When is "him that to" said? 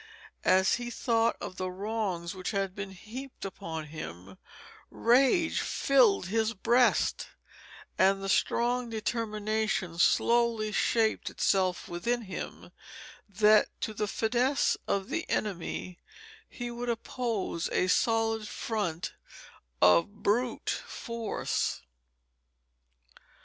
12.23-13.93